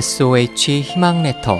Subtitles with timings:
[0.00, 1.58] SOH 희망 레터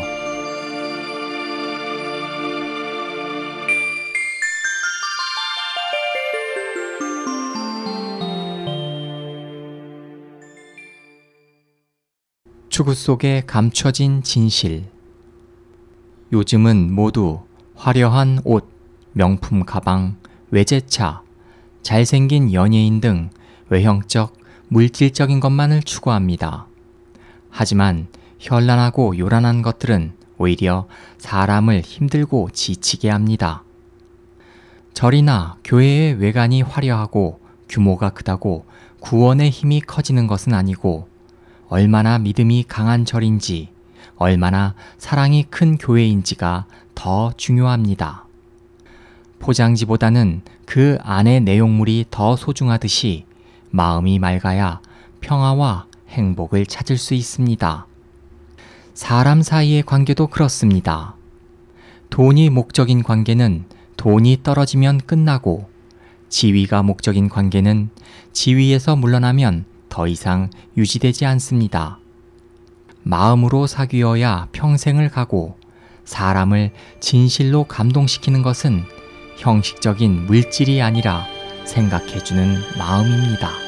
[12.68, 14.84] 추구 속에 감춰진 진실
[16.30, 17.41] 요즘은 모두
[17.75, 18.70] 화려한 옷,
[19.14, 20.14] 명품 가방,
[20.53, 21.23] 외제차,
[21.82, 23.31] 잘생긴 연예인 등
[23.68, 24.32] 외형적,
[24.68, 26.68] 물질적인 것만을 추구합니다.
[27.50, 28.07] 하지만
[28.38, 30.86] 현란하고 요란한 것들은 오히려
[31.18, 33.62] 사람을 힘들고 지치게 합니다.
[34.94, 38.64] 절이나 교회의 외관이 화려하고 규모가 크다고
[39.00, 41.08] 구원의 힘이 커지는 것은 아니고
[41.69, 43.69] 얼마나 믿음이 강한 절인지,
[44.16, 48.25] 얼마나 사랑이 큰 교회인지가 더 중요합니다.
[49.39, 53.27] 포장지보다는 그 안의 내용물이 더 소중하듯이
[53.70, 54.80] 마음이 맑아야
[55.20, 57.86] 평화와 행복을 찾을 수 있습니다.
[58.99, 61.15] 사람 사이의 관계도 그렇습니다.
[62.11, 63.65] 돈이 목적인 관계는
[63.97, 65.71] 돈이 떨어지면 끝나고
[66.29, 67.91] 지위가 목적인 관계는
[68.33, 72.01] 지위에서 물러나면 더 이상 유지되지 않습니다.
[73.05, 75.57] 마음으로 사귀어야 평생을 가고
[76.05, 78.83] 사람을 진실로 감동시키는 것은
[79.37, 81.25] 형식적인 물질이 아니라
[81.65, 83.67] 생각해주는 마음입니다.